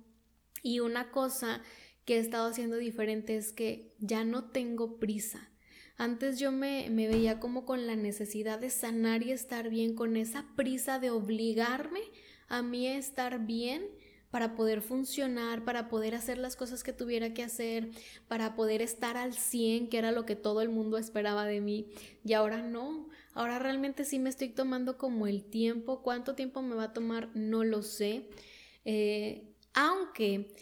Y 0.63 0.79
una 0.79 1.11
cosa 1.11 1.61
que 2.03 2.15
he 2.15 2.19
estado 2.19 2.49
haciendo 2.49 2.77
diferente 2.77 3.37
es 3.37 3.53
que 3.53 3.93
ya 3.99 4.23
no 4.23 4.49
tengo 4.49 4.97
prisa. 4.97 5.51
Antes 5.99 6.39
yo 6.39 6.53
me, 6.53 6.89
me, 6.89 7.09
veía 7.09 7.41
como 7.41 7.65
con 7.65 7.85
la 7.85 7.97
necesidad 7.97 8.57
de 8.57 8.69
sanar 8.69 9.21
y 9.21 9.33
estar 9.33 9.69
bien, 9.69 9.95
con 9.95 10.15
esa 10.15 10.45
prisa 10.55 10.97
de 10.97 11.09
obligarme 11.09 11.99
a 12.47 12.61
mí 12.61 12.87
a 12.87 12.97
estar 12.97 13.45
bien 13.45 13.83
para 14.31 14.55
poder 14.55 14.81
funcionar, 14.81 15.65
para 15.65 15.89
poder 15.89 16.15
hacer 16.15 16.37
las 16.37 16.55
cosas 16.55 16.83
que 16.83 16.93
tuviera 16.93 17.33
que 17.33 17.43
hacer, 17.43 17.89
para 18.29 18.55
poder 18.55 18.81
estar 18.81 19.17
al 19.17 19.33
100, 19.33 19.89
que 19.89 19.97
era 19.97 20.13
lo 20.13 20.25
que 20.25 20.37
todo 20.37 20.61
el 20.61 20.69
mundo 20.69 20.97
esperaba 20.97 21.43
de 21.43 21.59
mí. 21.59 21.87
Y 22.23 22.31
ahora 22.31 22.61
no, 22.61 23.09
ahora 23.33 23.59
realmente 23.59 24.05
sí 24.05 24.19
me 24.19 24.29
estoy 24.29 24.47
tomando 24.47 24.97
como 24.97 25.27
el 25.27 25.43
tiempo. 25.43 26.01
¿Cuánto 26.01 26.33
tiempo 26.33 26.61
me 26.61 26.75
va 26.75 26.85
a 26.85 26.93
tomar? 26.93 27.29
No 27.35 27.65
lo 27.65 27.83
sé. 27.83 28.29
Eh, 28.85 29.49
aunque 29.73 30.55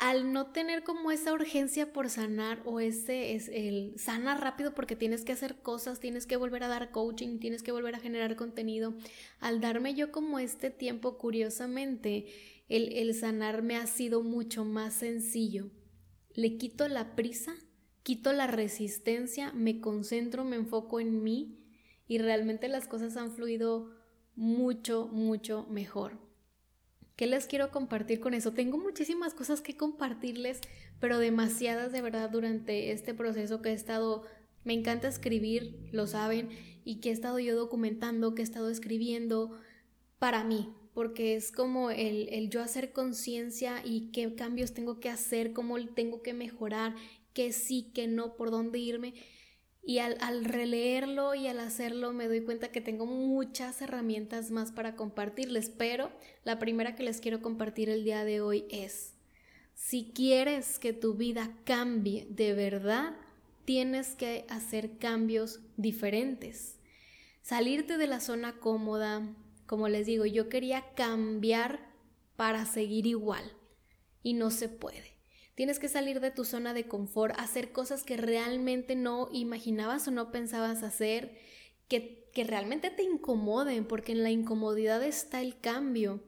al 0.00 0.32
no 0.32 0.46
tener 0.46 0.82
como 0.82 1.12
esa 1.12 1.34
urgencia 1.34 1.92
por 1.92 2.08
sanar 2.08 2.62
o 2.64 2.80
ese 2.80 3.34
es 3.34 3.48
el 3.48 3.92
sana 3.98 4.34
rápido 4.34 4.74
porque 4.74 4.96
tienes 4.96 5.26
que 5.26 5.32
hacer 5.32 5.60
cosas, 5.60 6.00
tienes 6.00 6.26
que 6.26 6.38
volver 6.38 6.64
a 6.64 6.68
dar 6.68 6.90
coaching, 6.90 7.38
tienes 7.38 7.62
que 7.62 7.70
volver 7.70 7.94
a 7.94 8.00
generar 8.00 8.34
contenido, 8.34 8.94
al 9.40 9.60
darme 9.60 9.94
yo 9.94 10.10
como 10.10 10.38
este 10.38 10.70
tiempo 10.70 11.18
curiosamente, 11.18 12.24
el, 12.70 12.94
el 12.94 13.14
sanar 13.14 13.60
me 13.60 13.76
ha 13.76 13.86
sido 13.86 14.22
mucho 14.22 14.64
más 14.64 14.94
sencillo. 14.94 15.70
Le 16.34 16.56
quito 16.56 16.88
la 16.88 17.14
prisa, 17.14 17.54
quito 18.02 18.32
la 18.32 18.46
resistencia, 18.46 19.52
me 19.52 19.82
concentro, 19.82 20.46
me 20.46 20.56
enfoco 20.56 21.00
en 21.00 21.22
mí 21.22 21.58
y 22.08 22.16
realmente 22.16 22.68
las 22.68 22.88
cosas 22.88 23.18
han 23.18 23.32
fluido 23.32 23.90
mucho, 24.34 25.08
mucho 25.12 25.66
mejor. 25.68 26.29
¿Qué 27.20 27.26
les 27.26 27.44
quiero 27.44 27.70
compartir 27.70 28.18
con 28.18 28.32
eso? 28.32 28.52
Tengo 28.54 28.78
muchísimas 28.78 29.34
cosas 29.34 29.60
que 29.60 29.76
compartirles, 29.76 30.62
pero 31.00 31.18
demasiadas 31.18 31.92
de 31.92 32.00
verdad 32.00 32.30
durante 32.30 32.92
este 32.92 33.12
proceso 33.12 33.60
que 33.60 33.68
he 33.68 33.74
estado, 33.74 34.22
me 34.64 34.72
encanta 34.72 35.06
escribir, 35.06 35.86
lo 35.92 36.06
saben, 36.06 36.48
y 36.82 37.00
que 37.00 37.10
he 37.10 37.12
estado 37.12 37.38
yo 37.38 37.54
documentando, 37.54 38.34
que 38.34 38.40
he 38.40 38.42
estado 38.42 38.70
escribiendo 38.70 39.54
para 40.18 40.44
mí, 40.44 40.72
porque 40.94 41.34
es 41.34 41.52
como 41.52 41.90
el, 41.90 42.48
yo 42.48 42.62
hacer 42.62 42.90
conciencia 42.90 43.82
y 43.84 44.12
qué 44.12 44.34
cambios 44.34 44.72
tengo 44.72 44.98
que 44.98 45.10
hacer, 45.10 45.52
cómo 45.52 45.78
tengo 45.88 46.22
que 46.22 46.32
mejorar, 46.32 46.94
qué 47.34 47.52
sí, 47.52 47.90
qué 47.94 48.08
no, 48.08 48.34
por 48.34 48.50
dónde 48.50 48.78
irme. 48.78 49.12
Y 49.90 49.98
al, 49.98 50.18
al, 50.20 50.44
releerlo 50.44 51.34
y 51.34 51.48
al 51.48 51.58
hacerlo 51.58 52.12
me 52.12 52.28
doy 52.28 52.42
cuenta 52.42 52.70
que 52.70 52.80
tengo 52.80 53.06
muchas 53.06 53.82
herramientas 53.82 54.52
más 54.52 54.70
para 54.70 54.94
compartirles, 54.94 55.68
pero 55.68 56.12
la 56.44 56.60
primera 56.60 56.94
que 56.94 57.02
les 57.02 57.20
quiero 57.20 57.42
compartir 57.42 57.90
el 57.90 58.04
día 58.04 58.24
de 58.24 58.40
hoy 58.40 58.66
es, 58.70 59.14
si 59.74 60.12
quieres 60.14 60.78
que 60.78 60.92
tu 60.92 61.14
vida 61.14 61.50
cambie 61.64 62.28
de 62.30 62.54
verdad, 62.54 63.16
tienes 63.64 64.14
que 64.14 64.46
hacer 64.48 64.96
cambios 64.98 65.58
diferentes. 65.76 66.76
Salirte 67.42 67.98
de 67.98 68.06
la 68.06 68.20
zona 68.20 68.60
cómoda, 68.60 69.34
como 69.66 69.88
les 69.88 70.06
digo, 70.06 70.24
yo 70.24 70.48
quería 70.48 70.84
cambiar 70.94 71.80
para 72.36 72.64
seguir 72.64 73.08
igual 73.08 73.42
y 74.22 74.34
no 74.34 74.52
se 74.52 74.68
puede. 74.68 75.19
Tienes 75.54 75.78
que 75.78 75.88
salir 75.88 76.20
de 76.20 76.30
tu 76.30 76.44
zona 76.44 76.74
de 76.74 76.88
confort, 76.88 77.34
hacer 77.38 77.72
cosas 77.72 78.02
que 78.02 78.16
realmente 78.16 78.96
no 78.96 79.28
imaginabas 79.32 80.08
o 80.08 80.10
no 80.10 80.30
pensabas 80.30 80.82
hacer, 80.82 81.36
que, 81.88 82.28
que 82.32 82.44
realmente 82.44 82.90
te 82.90 83.02
incomoden, 83.02 83.84
porque 83.84 84.12
en 84.12 84.22
la 84.22 84.30
incomodidad 84.30 85.02
está 85.02 85.40
el 85.40 85.58
cambio. 85.58 86.22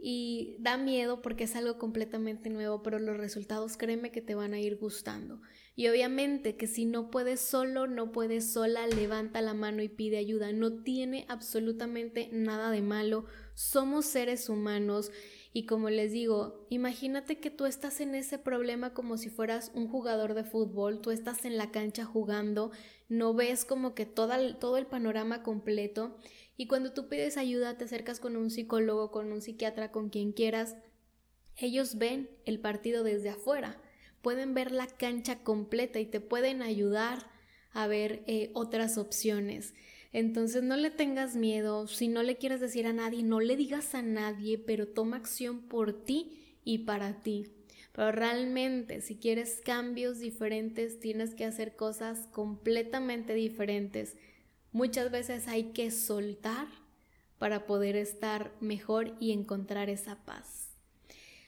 Y 0.00 0.56
da 0.60 0.76
miedo 0.76 1.22
porque 1.22 1.44
es 1.44 1.56
algo 1.56 1.76
completamente 1.76 2.50
nuevo, 2.50 2.84
pero 2.84 3.00
los 3.00 3.16
resultados 3.16 3.76
créeme 3.76 4.12
que 4.12 4.22
te 4.22 4.36
van 4.36 4.54
a 4.54 4.60
ir 4.60 4.76
gustando. 4.76 5.40
Y 5.74 5.88
obviamente 5.88 6.56
que 6.56 6.66
si 6.68 6.84
no 6.84 7.10
puedes 7.10 7.40
solo, 7.40 7.86
no 7.86 8.12
puedes 8.12 8.52
sola, 8.52 8.86
levanta 8.86 9.40
la 9.42 9.54
mano 9.54 9.82
y 9.82 9.88
pide 9.88 10.18
ayuda. 10.18 10.52
No 10.52 10.82
tiene 10.82 11.24
absolutamente 11.28 12.28
nada 12.32 12.70
de 12.70 12.82
malo. 12.82 13.26
Somos 13.54 14.04
seres 14.04 14.48
humanos 14.48 15.10
y 15.58 15.66
como 15.66 15.90
les 15.90 16.12
digo, 16.12 16.64
imagínate 16.70 17.40
que 17.40 17.50
tú 17.50 17.66
estás 17.66 18.00
en 18.00 18.14
ese 18.14 18.38
problema 18.38 18.94
como 18.94 19.16
si 19.16 19.28
fueras 19.28 19.72
un 19.74 19.88
jugador 19.88 20.34
de 20.34 20.44
fútbol, 20.44 21.00
tú 21.00 21.10
estás 21.10 21.44
en 21.44 21.56
la 21.56 21.72
cancha 21.72 22.04
jugando, 22.04 22.70
no 23.08 23.34
ves 23.34 23.64
como 23.64 23.92
que 23.92 24.06
todo 24.06 24.76
el 24.76 24.86
panorama 24.86 25.42
completo 25.42 26.16
y 26.56 26.68
cuando 26.68 26.92
tú 26.92 27.08
pides 27.08 27.36
ayuda 27.36 27.76
te 27.76 27.86
acercas 27.86 28.20
con 28.20 28.36
un 28.36 28.52
psicólogo, 28.52 29.10
con 29.10 29.32
un 29.32 29.42
psiquiatra, 29.42 29.90
con 29.90 30.10
quien 30.10 30.30
quieras, 30.30 30.76
ellos 31.56 31.98
ven 31.98 32.30
el 32.44 32.60
partido 32.60 33.02
desde 33.02 33.30
afuera, 33.30 33.82
pueden 34.22 34.54
ver 34.54 34.70
la 34.70 34.86
cancha 34.86 35.42
completa 35.42 35.98
y 35.98 36.06
te 36.06 36.20
pueden 36.20 36.62
ayudar 36.62 37.32
a 37.72 37.88
ver 37.88 38.22
eh, 38.28 38.52
otras 38.54 38.96
opciones. 38.96 39.74
Entonces 40.12 40.62
no 40.62 40.76
le 40.76 40.90
tengas 40.90 41.36
miedo, 41.36 41.86
si 41.86 42.08
no 42.08 42.22
le 42.22 42.36
quieres 42.36 42.60
decir 42.60 42.86
a 42.86 42.92
nadie, 42.92 43.22
no 43.22 43.40
le 43.40 43.56
digas 43.56 43.94
a 43.94 44.02
nadie, 44.02 44.58
pero 44.58 44.88
toma 44.88 45.18
acción 45.18 45.60
por 45.60 45.92
ti 45.92 46.56
y 46.64 46.78
para 46.78 47.22
ti. 47.22 47.46
Pero 47.92 48.12
realmente 48.12 49.00
si 49.00 49.16
quieres 49.16 49.60
cambios 49.64 50.18
diferentes, 50.18 50.98
tienes 51.00 51.34
que 51.34 51.44
hacer 51.44 51.76
cosas 51.76 52.28
completamente 52.32 53.34
diferentes. 53.34 54.16
Muchas 54.72 55.10
veces 55.10 55.48
hay 55.48 55.72
que 55.72 55.90
soltar 55.90 56.68
para 57.38 57.66
poder 57.66 57.96
estar 57.96 58.52
mejor 58.60 59.14
y 59.20 59.32
encontrar 59.32 59.90
esa 59.90 60.24
paz. 60.24 60.68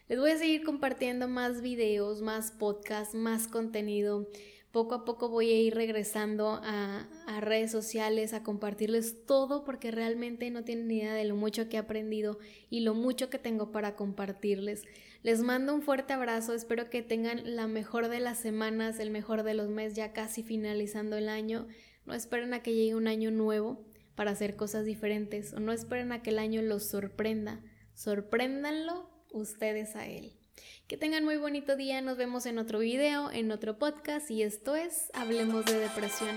Les 0.09 0.19
voy 0.19 0.31
a 0.31 0.39
seguir 0.39 0.65
compartiendo 0.65 1.29
más 1.29 1.63
videos, 1.63 2.21
más 2.21 2.51
podcasts, 2.51 3.15
más 3.15 3.47
contenido. 3.47 4.29
Poco 4.73 4.95
a 4.95 5.05
poco 5.05 5.29
voy 5.29 5.51
a 5.51 5.61
ir 5.61 5.75
regresando 5.75 6.61
a, 6.63 7.09
redes 7.41 7.73
sociales, 7.73 8.35
a 8.35 8.43
compartirles 8.43 9.25
todo 9.27 9.65
porque 9.65 9.91
realmente 9.91 10.51
no 10.51 10.63
tienen 10.63 10.91
idea 10.91 11.15
de 11.15 11.25
lo 11.25 11.35
mucho 11.35 11.69
que 11.69 11.77
he 11.77 11.81
aprendido 11.81 12.39
y 12.69 12.81
lo 12.81 12.95
mucho 12.95 13.31
que 13.31 13.39
tengo 13.39 13.73
para 13.73 13.97
compartirles. 13.97 14.85
Les 15.23 15.43
mando 15.43 15.75
un 15.75 15.83
fuerte 15.83 16.13
abrazo, 16.13 16.55
espero 16.55 16.89
que 16.89 17.03
tengan 17.03 17.57
la 17.57 17.67
mejor 17.67 18.09
de 18.09 18.21
las 18.21 18.39
semanas, 18.39 19.01
el 19.01 19.11
mejor 19.11 19.43
de 19.43 19.55
los 19.55 19.69
meses, 19.69 19.97
ya 19.97 20.13
casi 20.13 20.43
finalizando 20.43 21.17
el 21.17 21.29
año. 21.29 21.67
No 22.07 22.15
esperen 22.15 22.55
a 22.55 22.63
que 22.63 22.75
llegue 22.75 22.95
un 22.95 23.09
año 23.09 23.31
nuevo 23.31 23.85
para 24.15 24.33
hacer 24.33 24.55
cosas 24.55 24.85
diferentes 24.85 25.53
o 25.53 25.61
no 25.61 25.73
esperen 25.73 26.13
a 26.13 26.23
que 26.23 26.31
el 26.31 26.39
año 26.39 26.63
los 26.63 26.85
sorprenda. 26.89 27.61
Sorpréndanlo 27.95 29.11
ustedes 29.33 29.97
a 29.97 30.07
él. 30.07 30.40
Que 30.87 30.97
tengan 30.97 31.25
muy 31.25 31.37
bonito 31.37 31.77
día, 31.77 32.01
nos 32.01 32.17
vemos 32.17 32.47
en 32.47 32.59
otro 32.59 32.81
video, 32.81 33.31
en 33.31 33.53
otro 33.53 33.79
podcast 33.79 34.31
y 34.31 34.43
esto 34.43 34.75
es 34.77 35.11
Hablemos 35.15 35.65
de 35.67 35.79
Depresión. 35.79 36.37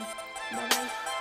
Bye 0.51 0.59
bye. 0.69 1.12